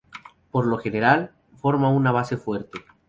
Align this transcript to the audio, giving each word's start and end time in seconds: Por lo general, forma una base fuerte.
Por 0.49 0.65
lo 0.65 0.79
general, 0.79 1.31
forma 1.57 1.91
una 1.91 2.11
base 2.11 2.35
fuerte. 2.35 2.79